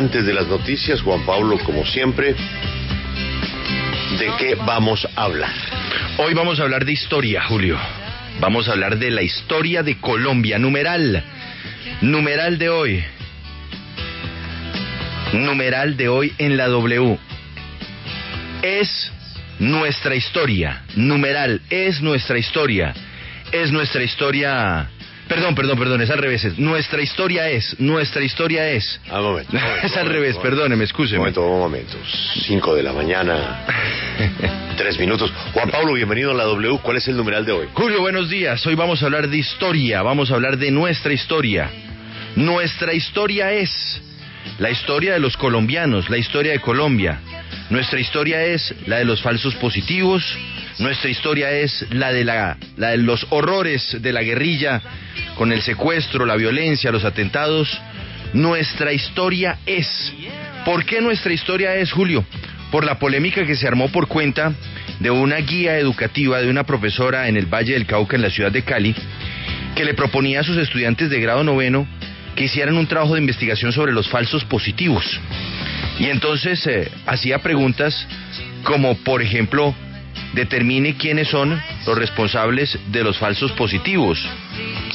[0.00, 2.34] Antes de las noticias, Juan Pablo, como siempre,
[4.18, 5.52] ¿de qué vamos a hablar?
[6.16, 7.78] Hoy vamos a hablar de historia, Julio.
[8.40, 10.58] Vamos a hablar de la historia de Colombia.
[10.58, 11.22] Numeral.
[12.00, 13.04] Numeral de hoy.
[15.34, 17.18] Numeral de hoy en la W.
[18.62, 19.12] Es
[19.58, 20.82] nuestra historia.
[20.96, 21.60] Numeral.
[21.68, 22.94] Es nuestra historia.
[23.52, 24.88] Es nuestra historia
[25.30, 26.44] Perdón, perdón, perdón, es al revés.
[26.44, 29.00] Es, nuestra historia es, nuestra historia es.
[29.08, 29.52] Ah, momento.
[29.52, 31.18] momento es al revés, perdóneme, excúseme.
[31.18, 31.96] Momento, momento.
[32.48, 33.64] Cinco de la mañana,
[34.76, 35.32] tres minutos.
[35.52, 36.80] Juan Pablo, bienvenido a la W.
[36.82, 37.68] ¿Cuál es el numeral de hoy?
[37.74, 38.66] Julio, buenos días.
[38.66, 41.70] Hoy vamos a hablar de historia, vamos a hablar de nuestra historia.
[42.34, 44.02] Nuestra historia es
[44.58, 47.20] la historia de los colombianos, la historia de Colombia.
[47.70, 50.24] Nuestra historia es la de los falsos positivos,
[50.78, 54.80] nuestra historia es la de, la, de los horrores de la guerrilla,
[55.36, 57.80] con el secuestro, la violencia, los atentados.
[58.32, 60.12] Nuestra historia es.
[60.64, 62.24] ¿Por qué nuestra historia es, Julio?
[62.70, 64.52] Por la polémica que se armó por cuenta
[65.00, 68.52] de una guía educativa de una profesora en el Valle del Cauca, en la ciudad
[68.52, 68.94] de Cali,
[69.74, 71.86] que le proponía a sus estudiantes de grado noveno
[72.36, 75.04] que hicieran un trabajo de investigación sobre los falsos positivos.
[75.98, 78.06] Y entonces eh, hacía preguntas
[78.62, 79.74] como, por ejemplo,
[80.34, 84.18] determine quiénes son los responsables de los falsos positivos.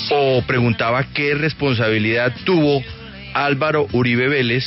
[0.09, 2.83] O preguntaba qué responsabilidad tuvo
[3.33, 4.65] Álvaro Uribe Vélez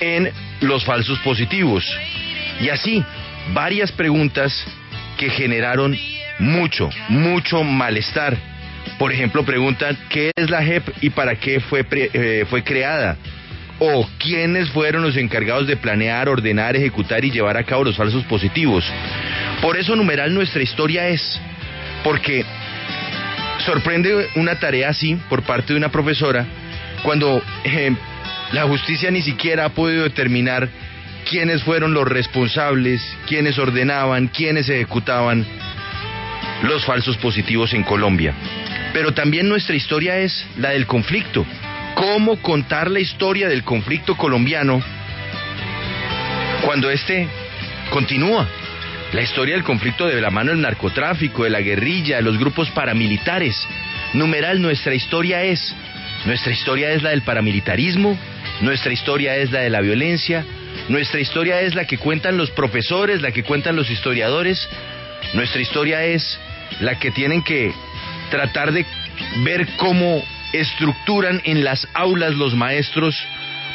[0.00, 1.84] en los falsos positivos.
[2.60, 3.04] Y así,
[3.52, 4.64] varias preguntas
[5.18, 5.96] que generaron
[6.38, 8.36] mucho, mucho malestar.
[8.98, 13.16] Por ejemplo, preguntan qué es la JEP y para qué fue, eh, fue creada.
[13.84, 18.22] O quiénes fueron los encargados de planear, ordenar, ejecutar y llevar a cabo los falsos
[18.24, 18.84] positivos.
[19.60, 21.40] Por eso numeral nuestra historia es,
[22.04, 22.44] porque
[23.66, 26.46] sorprende una tarea así por parte de una profesora
[27.02, 27.92] cuando eh,
[28.52, 30.68] la justicia ni siquiera ha podido determinar
[31.28, 35.44] quiénes fueron los responsables, quiénes ordenaban, quiénes ejecutaban
[36.62, 38.32] los falsos positivos en Colombia.
[38.92, 41.44] Pero también nuestra historia es la del conflicto.
[42.02, 44.82] ¿Cómo contar la historia del conflicto colombiano
[46.64, 47.28] cuando este
[47.90, 48.48] continúa?
[49.12, 52.70] la historia del conflicto de la mano del narcotráfico, de la guerrilla, de los grupos
[52.70, 53.56] paramilitares.
[54.14, 55.76] Numeral, nuestra historia es,
[56.24, 58.18] nuestra historia es la del paramilitarismo,
[58.62, 60.44] nuestra historia es la de la violencia,
[60.88, 64.68] nuestra historia es la que cuentan los profesores, la que cuentan los historiadores,
[65.34, 66.36] nuestra historia es
[66.80, 67.72] la que tienen que
[68.30, 68.84] tratar de
[69.44, 73.16] ver cómo estructuran en las aulas los maestros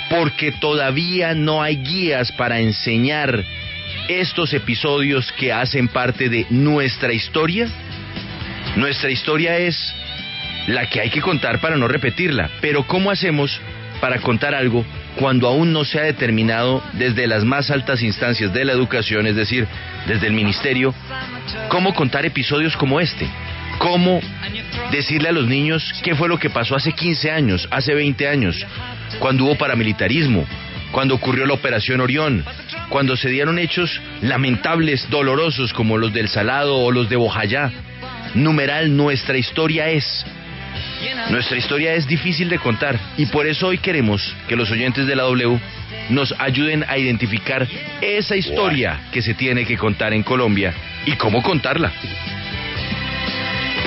[0.10, 3.44] porque todavía no hay guías para enseñar
[4.08, 7.68] estos episodios que hacen parte de nuestra historia?
[8.76, 9.78] Nuestra historia es
[10.68, 13.59] la que hay que contar para no repetirla, pero ¿cómo hacemos
[14.00, 14.86] para contar algo
[15.18, 19.36] cuando aún no se ha determinado desde las más altas instancias de la educación, es
[19.36, 19.68] decir,
[20.06, 20.94] desde el ministerio,
[21.70, 23.28] cómo contar episodios como este?
[23.80, 24.20] ¿Cómo
[24.92, 28.66] decirle a los niños qué fue lo que pasó hace 15 años, hace 20 años,
[29.20, 30.46] cuando hubo paramilitarismo,
[30.92, 32.44] cuando ocurrió la Operación Orión,
[32.90, 37.72] cuando se dieron hechos lamentables, dolorosos como los del Salado o los de Bojayá.
[38.34, 40.26] Numeral, nuestra historia es.
[41.30, 45.16] Nuestra historia es difícil de contar y por eso hoy queremos que los oyentes de
[45.16, 45.59] la W
[46.09, 47.68] nos ayuden a identificar
[48.02, 50.74] esa historia que se tiene que contar en Colombia
[51.06, 51.92] y cómo contarla.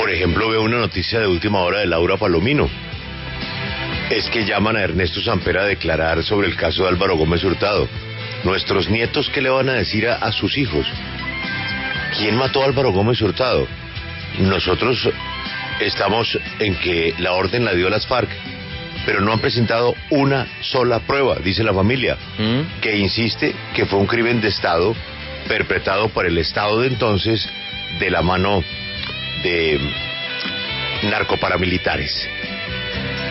[0.01, 2.71] Por ejemplo, veo una noticia de última hora de Laura Palomino.
[4.09, 7.87] Es que llaman a Ernesto Samper a declarar sobre el caso de Álvaro Gómez Hurtado.
[8.43, 10.87] Nuestros nietos, ¿qué le van a decir a, sus hijos?
[12.17, 13.69] ¿Quién mató a Álvaro Gómez Hurtado?
[14.39, 15.07] Nosotros
[15.81, 18.31] estamos en que la orden la dio las FARC,
[19.05, 22.81] pero no han presentado una sola prueba, dice la familia, ¿Mm?
[22.81, 24.97] que insiste que fue un crimen de Estado
[25.47, 27.47] perpetrado por el Estado de entonces
[27.99, 28.65] de la mano
[29.43, 29.81] de
[31.03, 32.29] narcoparamilitares.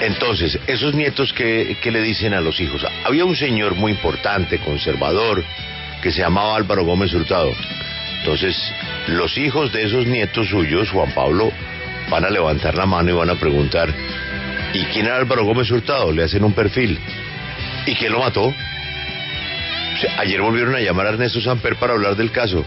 [0.02, 5.44] Entonces, esos nietos que, le dicen a los hijos, había un señor muy importante, conservador,
[6.02, 7.54] que se llamaba Álvaro Gómez Hurtado.
[8.20, 8.56] Entonces,
[9.08, 11.52] los hijos de esos nietos suyos, Juan Pablo,
[12.10, 13.94] van a levantar la mano y van a preguntar,
[14.74, 16.12] ¿y quién era Álvaro Gómez Hurtado?
[16.12, 16.98] Le hacen un perfil.
[17.86, 18.54] ¿Y quién lo mató?
[20.18, 22.66] ayer volvieron a llamar a Ernesto Samper para hablar del caso.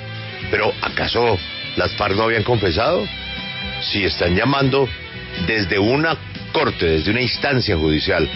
[0.51, 1.39] Pero ¿acaso
[1.77, 3.07] las FARC no habían confesado?
[3.83, 4.89] Si están llamando
[5.47, 6.17] desde una
[6.53, 8.29] corte, desde una instancia judicial,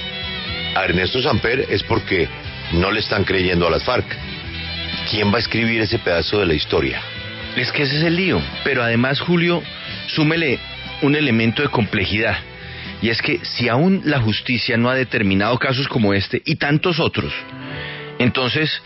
[0.74, 2.28] a Ernesto Samper es porque
[2.72, 4.06] no le están creyendo a las FARC.
[5.10, 7.00] ¿Quién va a escribir ese pedazo de la historia?
[7.56, 8.42] Es que ese es el lío.
[8.64, 9.62] Pero además, Julio,
[10.08, 10.58] súmele
[11.02, 12.36] un elemento de complejidad.
[13.00, 16.98] Y es que si aún la justicia no ha determinado casos como este y tantos
[16.98, 17.32] otros,
[18.18, 18.82] entonces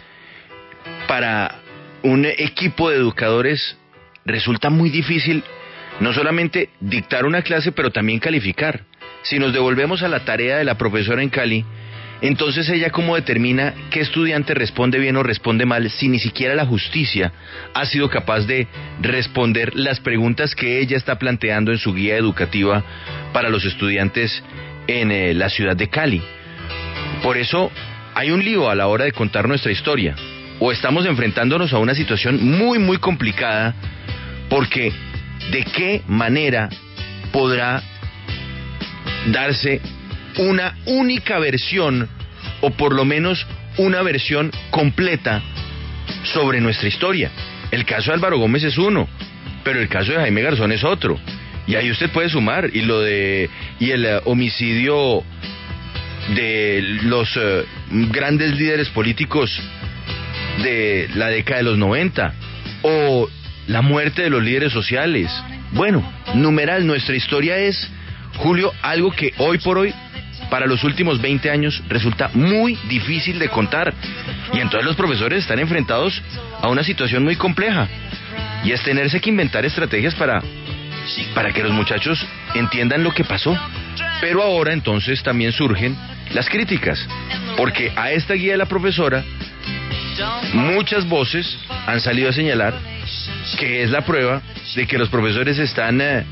[1.07, 1.57] para
[2.03, 3.77] un equipo de educadores
[4.25, 5.43] resulta muy difícil
[6.01, 8.85] no solamente dictar una clase, pero también calificar.
[9.23, 11.65] Si nos devolvemos a la tarea de la profesora en Cali,
[12.23, 16.67] entonces ella cómo determina qué estudiante responde bien o responde mal si ni siquiera la
[16.67, 17.33] justicia
[17.73, 18.67] ha sido capaz de
[19.01, 22.85] responder las preguntas que ella está planteando en su guía educativa
[23.33, 24.43] para los estudiantes
[24.87, 26.23] en eh, la ciudad de Cali.
[27.23, 27.71] Por eso
[28.15, 30.15] hay un lío a la hora de contar nuestra historia.
[30.59, 33.75] O estamos enfrentándonos a una situación muy, muy complicada
[34.51, 34.93] porque
[35.51, 36.69] de qué manera
[37.33, 37.83] podrá
[39.27, 39.81] darse
[40.39, 42.09] una única versión
[42.61, 43.47] o por lo menos
[43.77, 45.43] una versión completa
[46.33, 47.31] sobre nuestra historia.
[47.71, 49.09] El caso de Álvaro Gómez es uno,
[49.65, 51.19] pero el caso de Jaime Garzón es otro.
[51.67, 53.49] Y ahí usted puede sumar y lo de
[53.79, 55.23] y el eh, homicidio
[56.35, 57.65] de los eh,
[58.11, 59.61] grandes líderes políticos
[60.63, 62.35] de la década de los 90
[62.83, 63.29] o
[63.67, 65.31] la muerte de los líderes sociales.
[65.73, 66.03] Bueno,
[66.35, 67.89] numeral, nuestra historia es,
[68.37, 69.95] Julio, algo que hoy por hoy,
[70.49, 73.93] para los últimos 20 años, resulta muy difícil de contar.
[74.53, 76.21] Y entonces los profesores están enfrentados
[76.61, 77.89] a una situación muy compleja.
[78.65, 80.43] Y es tenerse que inventar estrategias para,
[81.35, 82.25] para que los muchachos
[82.55, 83.57] entiendan lo que pasó.
[84.21, 85.97] Pero ahora entonces también surgen
[86.35, 87.07] las críticas,
[87.57, 89.25] porque a esta guía de la profesora
[90.53, 92.75] muchas voces han salido a señalar
[93.59, 94.43] que es la prueba
[94.75, 96.25] de que los profesores están eh,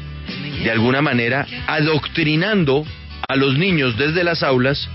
[0.63, 2.85] de alguna manera adoctrinando
[3.29, 4.89] a los niños desde las aulas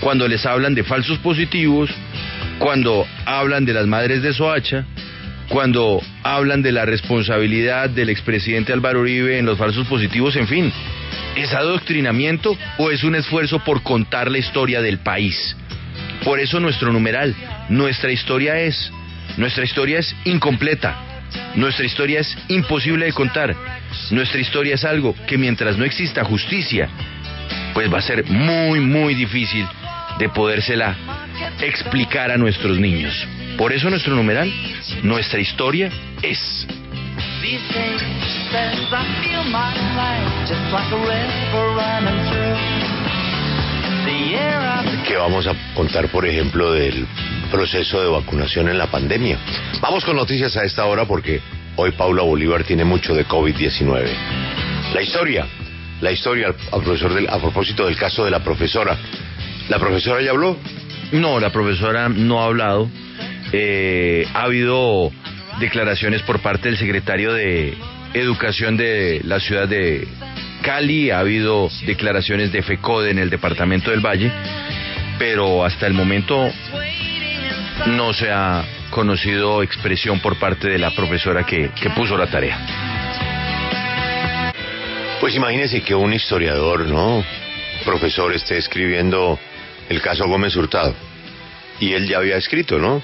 [0.00, 1.90] cuando les hablan de falsos positivos,
[2.58, 4.84] cuando hablan de las madres de Soacha,
[5.48, 10.72] cuando hablan de la responsabilidad del expresidente Álvaro Uribe en los falsos positivos, en fin.
[11.36, 15.56] ¿Es adoctrinamiento o es un esfuerzo por contar la historia del país?
[16.24, 17.34] Por eso nuestro numeral,
[17.68, 18.90] nuestra historia es,
[19.36, 21.15] nuestra historia es incompleta,
[21.54, 23.54] nuestra historia es imposible de contar,
[24.10, 26.88] nuestra historia es algo que mientras no exista justicia,
[27.74, 29.66] pues va a ser muy, muy difícil
[30.18, 30.96] de podérsela
[31.60, 33.14] explicar a nuestros niños.
[33.56, 34.52] Por eso nuestro numeral,
[35.02, 35.90] nuestra historia
[36.22, 36.66] es.
[45.06, 47.06] Que vamos a contar, por ejemplo, del
[47.50, 49.38] proceso de vacunación en la pandemia.
[49.80, 51.40] Vamos con noticias a esta hora porque
[51.76, 54.08] hoy Paula Bolívar tiene mucho de COVID-19.
[54.94, 55.46] La historia,
[56.00, 58.96] la historia al profesor del, a propósito del caso de la profesora.
[59.68, 60.56] ¿La profesora ya habló?
[61.12, 62.88] No, la profesora no ha hablado.
[63.52, 65.10] Eh, ha habido
[65.60, 67.74] declaraciones por parte del secretario de
[68.14, 70.08] Educación de la ciudad de
[70.66, 74.32] Cali, ha habido declaraciones de FECODE en el departamento del Valle,
[75.16, 76.50] pero hasta el momento
[77.86, 82.58] no se ha conocido expresión por parte de la profesora que, que puso la tarea.
[85.20, 87.24] Pues imagínese que un historiador, ¿no?
[87.84, 89.38] Profesor esté escribiendo
[89.88, 90.96] el caso Gómez Hurtado.
[91.78, 93.00] Y él ya había escrito, ¿no?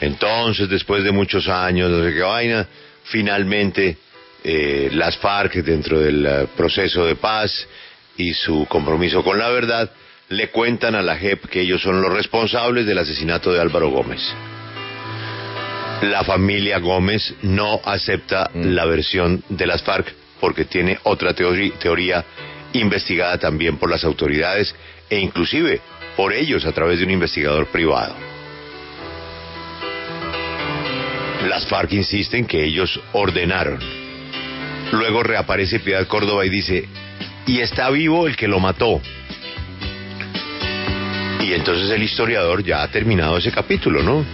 [0.00, 2.66] Entonces, después de muchos años, no sé qué vaina,
[3.04, 3.96] finalmente
[4.48, 7.66] eh, las FARC, dentro del eh, proceso de paz
[8.16, 9.90] y su compromiso con la verdad,
[10.28, 14.22] le cuentan a la JEP que ellos son los responsables del asesinato de Álvaro Gómez.
[16.02, 18.66] La familia Gómez no acepta mm.
[18.66, 22.24] la versión de las FARC porque tiene otra teoría
[22.72, 24.72] investigada también por las autoridades
[25.10, 25.80] e inclusive
[26.16, 28.14] por ellos a través de un investigador privado.
[31.48, 34.05] Las FARC insisten que ellos ordenaron.
[34.92, 36.88] Luego reaparece Piedad Córdoba y dice,
[37.46, 39.00] y está vivo el que lo mató.
[41.40, 44.24] Y entonces el historiador ya ha terminado ese capítulo, ¿no?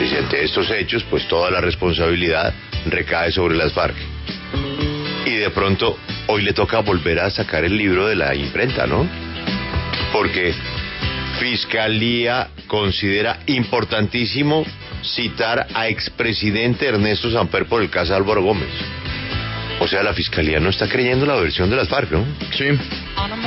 [0.00, 2.52] Dice, ante estos hechos, pues toda la responsabilidad
[2.86, 3.94] recae sobre las FARC.
[5.26, 5.96] Y de pronto,
[6.26, 9.08] hoy le toca volver a sacar el libro de la imprenta, ¿no?
[10.12, 10.54] Porque
[11.38, 14.64] Fiscalía considera importantísimo
[15.02, 18.70] citar a expresidente Ernesto Samper por el caso Álvaro Gómez.
[19.82, 22.24] O sea, la fiscalía no está creyendo la versión de las FARC, ¿no?
[22.56, 22.66] Sí.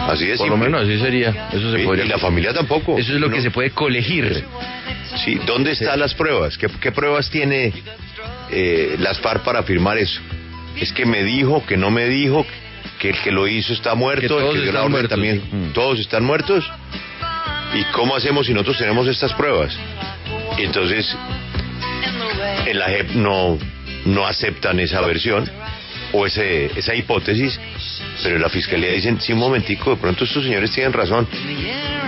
[0.10, 0.38] Así es.
[0.38, 1.48] Por lo menos así sería.
[1.54, 2.04] Eso se podría...
[2.04, 2.98] Y la familia tampoco.
[2.98, 4.44] Eso es lo que se puede colegir.
[5.24, 5.39] Sí.
[5.46, 6.58] ¿Dónde están las pruebas?
[6.58, 7.72] ¿Qué, pruebas tiene
[8.51, 10.20] eh, las FARC para afirmar eso?
[10.75, 12.46] Es que me dijo, que no me dijo,
[13.00, 15.42] que el que lo hizo está muerto, el que dio la orden también.
[15.50, 15.72] Mm.
[15.72, 16.70] Todos están muertos.
[17.74, 19.74] ¿Y cómo hacemos si nosotros tenemos estas pruebas?
[20.58, 21.15] Y entonces,
[22.65, 23.58] en la JEP no,
[24.04, 25.50] no aceptan esa versión
[26.18, 27.60] o ese, esa hipótesis
[28.24, 31.28] Pero la fiscalía dicen, sí, un momentico, de pronto estos señores tienen razón.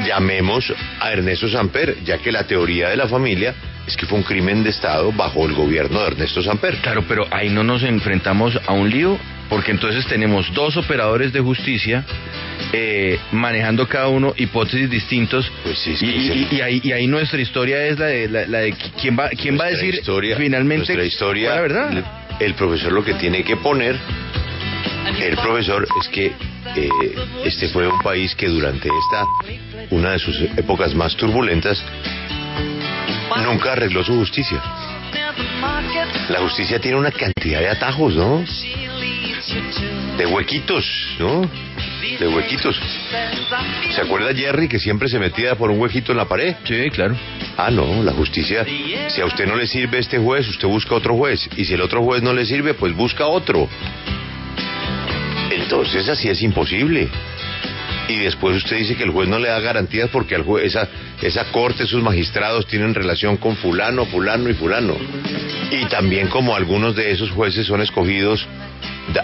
[0.05, 3.53] Llamemos a Ernesto Samper, ya que la teoría de la familia
[3.87, 6.75] es que fue un crimen de Estado bajo el gobierno de Ernesto Samper.
[6.77, 9.17] Claro, pero ahí no nos enfrentamos a un lío,
[9.49, 12.03] porque entonces tenemos dos operadores de justicia
[12.73, 15.49] eh, manejando cada uno hipótesis distintos.
[15.63, 18.27] Pues sí, es que y, y- y ahí, y ahí nuestra historia es la de,
[18.27, 21.71] la, la de quién va, quién va a decir historia- finalmente nuestra historia, cuál es
[21.73, 22.03] la verdad.
[22.39, 23.97] El- profesor lo que tiene que poner,
[25.21, 26.33] el profesor, es que
[26.75, 26.89] eh,
[27.45, 29.25] este fue un país que durante esta,
[29.91, 31.81] una de sus épocas más turbulentas,
[33.43, 34.61] nunca arregló su justicia.
[36.29, 38.43] La justicia tiene una cantidad de atajos, ¿no?
[40.17, 40.85] De huequitos,
[41.19, 41.49] ¿no?
[42.01, 42.79] De huequitos.
[43.95, 46.55] ¿Se acuerda Jerry que siempre se metía por un huequito en la pared?
[46.63, 47.15] Sí, claro.
[47.57, 48.65] Ah, no, la justicia,
[49.09, 51.49] si a usted no le sirve este juez, usted busca otro juez.
[51.57, 53.67] Y si el otro juez no le sirve, pues busca otro.
[55.51, 57.09] Entonces así es imposible.
[58.07, 60.87] Y después usted dice que el juez no le da garantías porque al juez, esa,
[61.21, 64.95] esa corte, esos magistrados tienen relación con fulano, fulano y fulano.
[65.71, 68.47] Y también como algunos de esos jueces son escogidos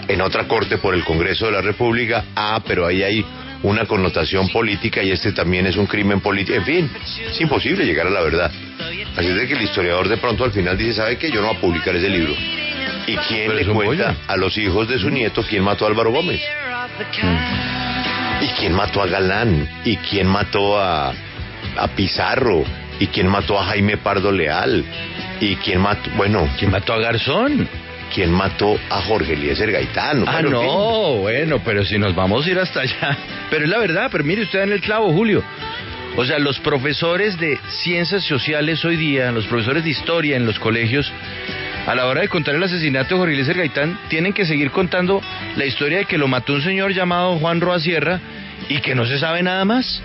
[0.08, 3.24] en otra corte por el Congreso de la República, ah, pero ahí hay
[3.62, 6.56] una connotación política y este también es un crimen político.
[6.56, 6.90] En fin,
[7.30, 8.50] es imposible llegar a la verdad.
[9.16, 11.30] Así es de que el historiador de pronto al final dice, ¿sabe qué?
[11.30, 12.34] Yo no voy a publicar ese libro.
[13.06, 16.10] ¿Y quién Pero le cuenta a los hijos de su nieto quién mató a Álvaro
[16.10, 16.40] Gómez?
[18.40, 19.68] ¿Y quién mató a Galán?
[19.84, 21.12] ¿Y quién mató a,
[21.76, 22.64] a Pizarro?
[22.98, 24.84] ¿Y quién mató a Jaime Pardo Leal?
[25.40, 27.68] ¿Y quién mató, bueno, ¿Quién mató a Garzón?
[28.14, 30.24] Quién mató a Jorge Eliezer Gaitán?
[30.26, 30.50] Ah, fin.
[30.50, 33.16] no, bueno, pero si nos vamos a ir hasta allá.
[33.50, 35.44] Pero es la verdad, pero mire usted en el clavo, Julio.
[36.16, 40.58] O sea, los profesores de ciencias sociales hoy día, los profesores de historia en los
[40.58, 41.12] colegios,
[41.86, 45.20] a la hora de contar el asesinato de Jorge Eliezer Gaitán, tienen que seguir contando
[45.56, 48.20] la historia de que lo mató un señor llamado Juan Roa Sierra
[48.68, 50.02] y que no se sabe nada más.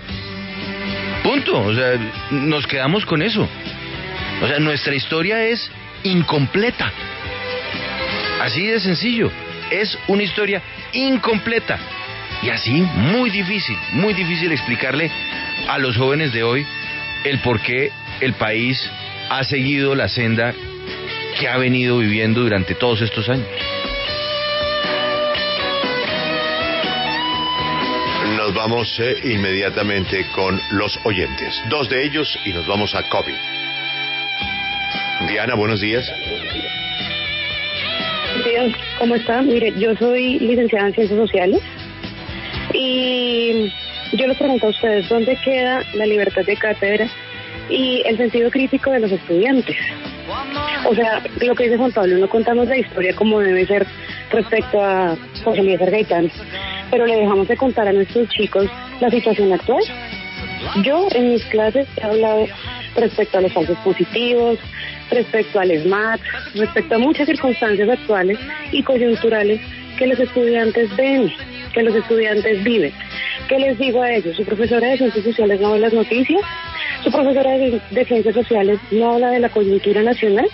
[1.22, 1.60] Punto.
[1.60, 1.92] O sea,
[2.30, 3.48] nos quedamos con eso.
[4.42, 5.70] O sea, nuestra historia es
[6.04, 6.92] incompleta.
[8.40, 9.30] Así de sencillo.
[9.70, 11.78] Es una historia incompleta.
[12.42, 15.10] Y así, muy difícil, muy difícil explicarle
[15.68, 16.66] a los jóvenes de hoy
[17.24, 18.90] el por qué el país
[19.28, 20.54] ha seguido la senda
[21.38, 23.46] que ha venido viviendo durante todos estos años.
[28.36, 31.62] Nos vamos eh, inmediatamente con los oyentes.
[31.68, 33.34] Dos de ellos y nos vamos a COVID.
[35.28, 36.10] Diana, buenos días.
[38.44, 39.42] Días, ¿cómo está?
[39.42, 41.60] Mire, yo soy licenciada en Ciencias Sociales
[42.72, 43.70] y
[44.12, 47.06] yo les pregunto a ustedes, ¿dónde queda la libertad de cátedra
[47.68, 49.76] y el sentido crítico de los estudiantes?
[50.88, 53.86] O sea, lo que dice Juan Pablo, no contamos la historia como debe ser
[54.30, 56.30] respecto a José Eliezer Gaitán,
[56.90, 58.66] pero le dejamos de contar a nuestros chicos
[59.00, 59.82] la situación actual.
[60.82, 62.46] Yo en mis clases he hablado
[62.94, 64.58] respecto a los falsos positivos,
[65.10, 66.20] respecto al SMAT,
[66.54, 68.38] respecto a muchas circunstancias actuales
[68.72, 69.60] y coyunturales
[69.98, 71.32] que los estudiantes ven,
[71.72, 72.92] que los estudiantes viven.
[73.48, 74.36] ¿Qué les digo a ellos?
[74.36, 76.40] Su profesora de Ciencias Sociales no ve las noticias,
[77.02, 80.46] su profesora de, de Ciencias Sociales no habla de la coyuntura nacional.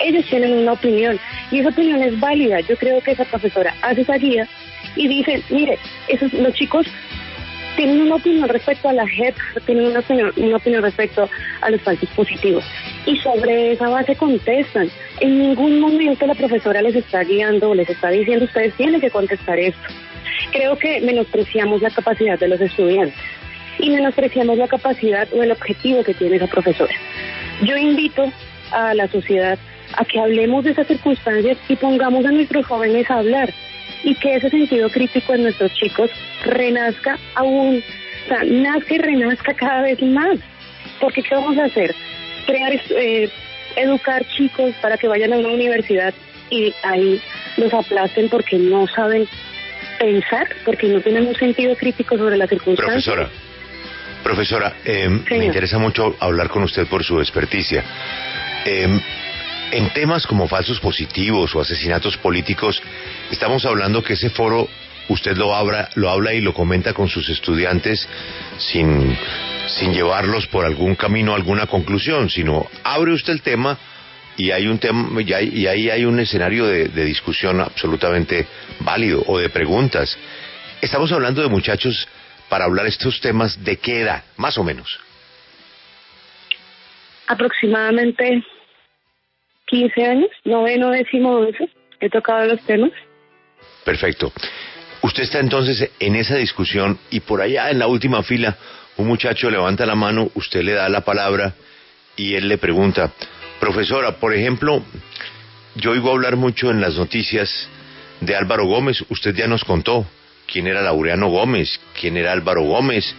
[0.00, 1.18] Ellos tienen una opinión
[1.50, 2.60] y esa opinión es válida.
[2.60, 4.46] Yo creo que esa profesora hace esa guía
[4.96, 6.86] y dice, mire, esos, los chicos
[7.80, 9.34] tienen una opinión respecto a la JEP,
[9.64, 10.04] tienen una
[10.36, 11.30] una opinión respecto
[11.62, 12.62] a los falsos positivos.
[13.06, 14.90] Y sobre esa base contestan.
[15.20, 19.10] En ningún momento la profesora les está guiando o les está diciendo, ustedes tienen que
[19.10, 19.80] contestar esto.
[20.52, 23.18] Creo que menospreciamos la capacidad de los estudiantes
[23.78, 26.92] y menospreciamos la capacidad o el objetivo que tiene esa profesora.
[27.62, 28.30] Yo invito
[28.72, 29.58] a la sociedad
[29.96, 33.54] a que hablemos de esas circunstancias y pongamos a nuestros jóvenes a hablar
[34.02, 36.10] y que ese sentido crítico en nuestros chicos
[36.44, 37.82] renazca aún,
[38.24, 40.38] o sea, nazca y renazca cada vez más.
[41.00, 41.94] Porque ¿qué vamos a hacer?
[42.46, 43.28] Crear, eh,
[43.76, 46.14] educar chicos para que vayan a una universidad
[46.50, 47.20] y ahí
[47.56, 49.28] los aplasten porque no saben
[49.98, 53.04] pensar, porque no tienen un sentido crítico sobre las circunstancias.
[53.04, 53.30] Profesora,
[54.22, 57.84] profesora, eh, me interesa mucho hablar con usted por su experticia.
[58.64, 59.00] Eh,
[59.72, 62.82] en temas como falsos positivos o asesinatos políticos,
[63.30, 64.68] estamos hablando que ese foro
[65.08, 68.08] usted lo habla, lo habla y lo comenta con sus estudiantes
[68.58, 69.16] sin,
[69.66, 73.78] sin llevarlos por algún camino, alguna conclusión, sino abre usted el tema
[74.36, 78.46] y hay un tema y, hay- y ahí hay un escenario de, de discusión absolutamente
[78.80, 80.16] válido o de preguntas.
[80.80, 82.08] Estamos hablando de muchachos
[82.48, 84.98] para hablar estos temas de qué edad, más o menos.
[87.26, 88.42] Aproximadamente
[89.70, 92.90] 15 años, noveno, décimo, once, he tocado los temas.
[93.84, 94.32] Perfecto.
[95.02, 98.56] usted está entonces en esa discusión y por allá en la última fila
[98.96, 101.54] un muchacho levanta la mano, usted le da la palabra
[102.16, 103.12] y él le pregunta,
[103.58, 104.82] profesora, por ejemplo,
[105.76, 107.68] yo oigo hablar mucho en las noticias
[108.20, 110.04] de Álvaro Gómez, usted ya nos contó
[110.46, 113.14] quién era Laureano Gómez, quién era Álvaro Gómez,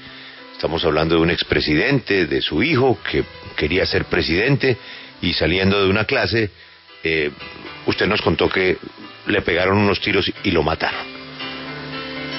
[0.53, 3.23] estamos hablando de un expresidente, de su hijo que
[3.55, 4.77] quería ser presidente
[5.21, 6.49] y saliendo de una clase,
[7.03, 7.31] eh,
[7.85, 8.77] usted nos contó que
[9.27, 11.11] le pegaron unos tiros y lo mataron.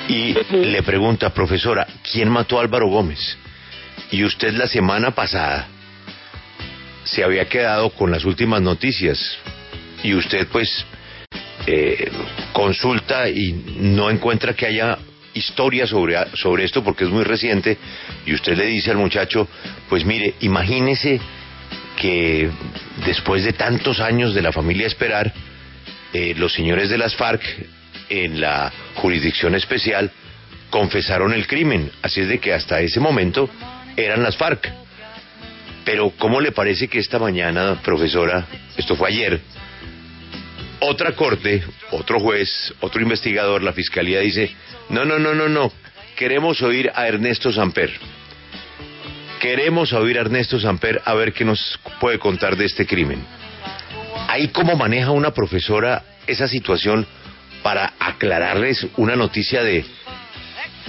[0.08, 3.38] Y le pregunta, profesora, ¿quién mató a Álvaro Gómez?
[4.10, 5.68] Y usted la semana pasada
[7.04, 9.38] se había quedado con las últimas noticias.
[10.02, 10.84] Y usted pues
[11.66, 12.10] eh,
[12.52, 14.98] consulta y no encuentra que haya
[15.34, 17.78] historia sobre, sobre esto porque es muy reciente.
[18.26, 19.48] Y usted le dice al muchacho,
[19.88, 21.20] pues mire, imagínese
[21.96, 22.50] que
[23.04, 25.32] después de tantos años de la familia esperar,
[26.12, 27.42] eh, los señores de las FARC
[28.08, 30.10] en la jurisdicción especial
[30.70, 31.90] confesaron el crimen.
[32.02, 33.48] Así es de que hasta ese momento
[33.96, 34.72] eran las FARC.
[35.84, 39.40] Pero ¿cómo le parece que esta mañana, profesora, esto fue ayer,
[40.80, 44.54] otra corte, otro juez, otro investigador, la fiscalía dice,
[44.88, 45.72] no, no, no, no, no,
[46.16, 47.90] queremos oír a Ernesto Samper.
[49.42, 53.24] Queremos oír a Ernesto Samper a ver qué nos puede contar de este crimen.
[54.28, 57.04] Ahí cómo maneja una profesora esa situación
[57.60, 59.84] para aclararles una noticia de,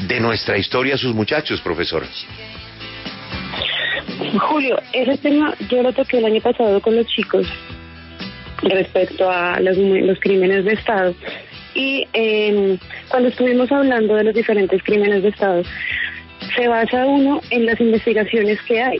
[0.07, 2.03] de nuestra historia a sus muchachos, profesor.
[4.39, 7.47] Julio, ese tema yo lo toqué el año pasado con los chicos
[8.61, 11.15] respecto a los, los crímenes de Estado.
[11.73, 12.77] Y eh,
[13.09, 15.63] cuando estuvimos hablando de los diferentes crímenes de Estado,
[16.55, 18.99] se basa uno en las investigaciones que hay.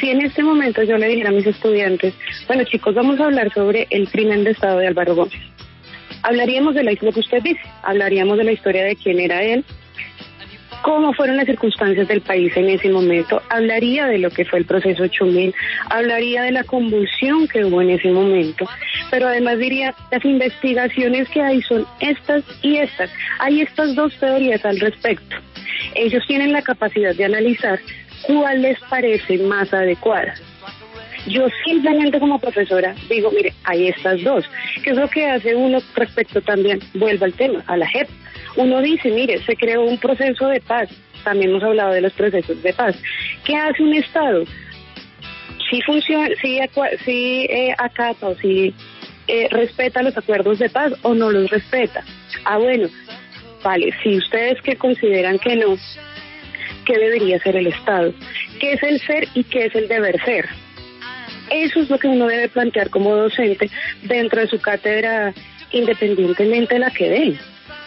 [0.00, 2.14] Si en este momento yo le dijera a mis estudiantes,
[2.46, 5.40] bueno chicos, vamos a hablar sobre el crimen de Estado de Álvaro Gómez
[6.22, 9.62] Hablaríamos de la, lo que usted dice, hablaríamos de la historia de quién era él,
[10.82, 14.64] cómo fueron las circunstancias del país en ese momento, hablaría de lo que fue el
[14.64, 15.54] proceso 8000,
[15.90, 18.66] hablaría de la convulsión que hubo en ese momento,
[19.10, 23.10] pero además diría, las investigaciones que hay son estas y estas.
[23.38, 25.36] Hay estas dos teorías al respecto.
[25.94, 27.80] Ellos tienen la capacidad de analizar
[28.22, 30.34] cuál les parece más adecuada.
[31.26, 34.44] Yo simplemente como profesora digo, mire, hay estas dos.
[34.82, 36.80] ¿Qué es lo que hace uno respecto también?
[36.94, 38.08] Vuelvo al tema, a la JEP.
[38.56, 40.88] Uno dice, mire, se creó un proceso de paz.
[41.24, 42.96] También hemos hablado de los procesos de paz.
[43.44, 44.44] ¿Qué hace un Estado?
[45.70, 46.60] Si funciona, si,
[47.04, 48.74] si eh, acata o si
[49.26, 52.04] eh, respeta los acuerdos de paz o no los respeta.
[52.44, 52.88] Ah, bueno,
[53.64, 55.76] vale, si ustedes que consideran que no,
[56.84, 58.14] ¿qué debería ser el Estado?
[58.60, 60.48] ¿Qué es el ser y qué es el deber ser?
[61.50, 63.68] Eso es lo que uno debe plantear como docente
[64.02, 65.34] dentro de su cátedra,
[65.72, 67.38] independientemente de la que dé.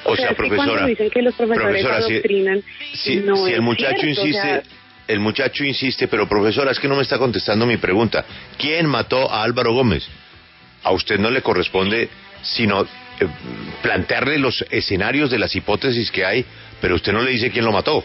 [0.04, 2.62] O, sea, profesora, dicen que los profesores adoctrinan,
[2.94, 4.64] si, si, el muchacho insiste,
[5.08, 8.26] el muchacho insiste, pero profesora, es que no me está contestando mi pregunta.
[8.58, 10.08] ¿Quién mató a Álvaro Gómez?
[10.84, 12.10] A usted no le corresponde
[12.42, 12.86] sino
[13.82, 16.46] plantearle los escenarios de las hipótesis que hay,
[16.82, 18.04] pero usted no le dice quién lo mató.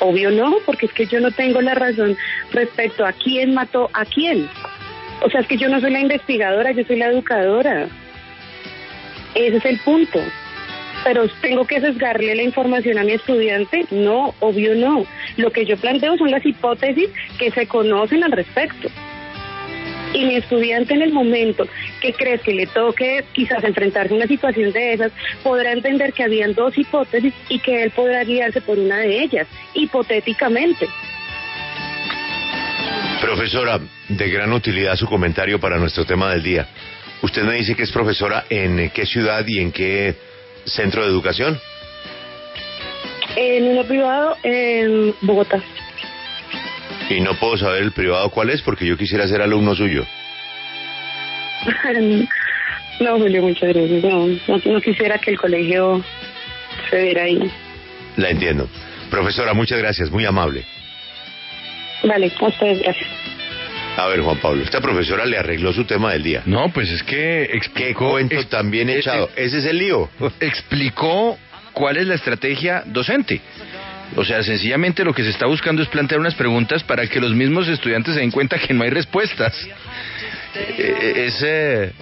[0.00, 2.16] Obvio no, porque es que yo no tengo la razón
[2.52, 4.48] respecto a quién mató a quién.
[5.22, 7.88] O sea, es que yo no soy la investigadora, yo soy la educadora.
[9.34, 10.20] Ese es el punto.
[11.04, 13.86] Pero tengo que sesgarle la información a mi estudiante.
[13.90, 15.04] No, obvio no.
[15.36, 18.88] Lo que yo planteo son las hipótesis que se conocen al respecto
[20.12, 21.66] y mi estudiante en el momento
[22.00, 26.24] que crees que le toque quizás enfrentarse a una situación de esas, podrá entender que
[26.24, 30.88] habían dos hipótesis y que él podrá guiarse por una de ellas, hipotéticamente.
[33.20, 36.68] Profesora, de gran utilidad su comentario para nuestro tema del día.
[37.22, 40.14] Usted me dice que es profesora en qué ciudad y en qué
[40.64, 41.58] centro de educación.
[43.36, 45.62] En uno privado en Bogotá.
[47.08, 50.06] Y no puedo saber el privado cuál es porque yo quisiera ser alumno suyo.
[53.00, 54.04] no, Julio, muchas gracias.
[54.04, 54.26] No,
[54.64, 56.04] no, quisiera que el colegio
[56.90, 57.50] se viera ahí.
[58.16, 58.68] La entiendo.
[59.10, 60.64] Profesora, muchas gracias, muy amable.
[62.04, 63.08] Vale, a ustedes gracias.
[63.96, 66.42] A ver, Juan Pablo, esta profesora le arregló su tema del día.
[66.46, 67.88] No, pues es que explicó...
[67.88, 67.94] ¿Qué
[68.28, 69.28] cuento también echado?
[69.34, 70.08] Ese es el lío.
[70.40, 71.36] Explicó
[71.72, 73.40] cuál es la estrategia docente.
[74.16, 77.34] O sea, sencillamente lo que se está buscando es plantear unas preguntas para que los
[77.34, 79.54] mismos estudiantes se den cuenta que no hay respuestas.
[80.54, 81.92] Eh, eh,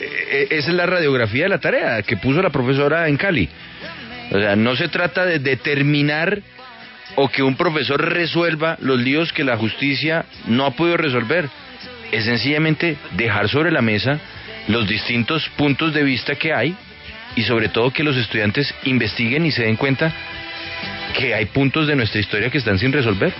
[0.00, 3.48] eh, esa es la radiografía de la tarea que puso la profesora en Cali.
[4.30, 6.40] O sea, no se trata de determinar
[7.14, 11.48] o que un profesor resuelva los líos que la justicia no ha podido resolver.
[12.12, 14.20] Es sencillamente dejar sobre la mesa
[14.68, 16.76] los distintos puntos de vista que hay
[17.36, 20.12] y sobre todo que los estudiantes investiguen y se den cuenta
[21.12, 23.32] que hay puntos de nuestra historia que están sin resolver.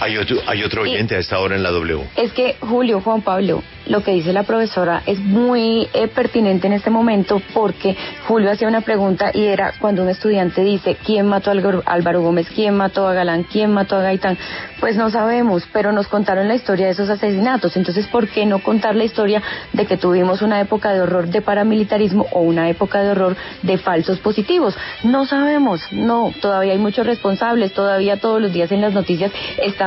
[0.00, 2.04] Hay otro, hay otro oyente a esta hora en la W.
[2.16, 6.74] Es que, Julio, Juan Pablo, lo que dice la profesora es muy eh, pertinente en
[6.74, 11.50] este momento porque Julio hacía una pregunta y era cuando un estudiante dice, ¿quién mató
[11.50, 11.54] a
[11.86, 12.48] Álvaro Gómez?
[12.54, 13.44] ¿Quién mató a Galán?
[13.44, 14.36] ¿Quién mató a Gaitán?
[14.78, 17.76] Pues no sabemos, pero nos contaron la historia de esos asesinatos.
[17.76, 21.40] Entonces, ¿por qué no contar la historia de que tuvimos una época de horror de
[21.40, 24.76] paramilitarismo o una época de horror de falsos positivos?
[25.02, 29.32] No sabemos, no, todavía hay muchos responsables, todavía todos los días en las noticias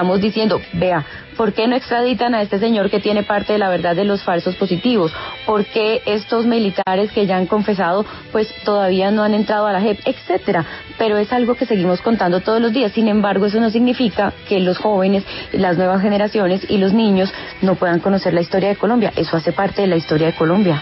[0.02, 1.06] estamos diciendo, vea,
[1.38, 4.22] ¿Por qué no extraditan a este señor que tiene parte de la verdad de los
[4.22, 5.12] falsos positivos?
[5.46, 9.82] ¿Por qué estos militares que ya han confesado, pues todavía no han entrado a la
[9.82, 10.66] JEP, etcétera?
[10.98, 12.92] Pero es algo que seguimos contando todos los días.
[12.92, 17.76] Sin embargo, eso no significa que los jóvenes, las nuevas generaciones y los niños no
[17.76, 19.14] puedan conocer la historia de Colombia.
[19.16, 20.82] Eso hace parte de la historia de Colombia.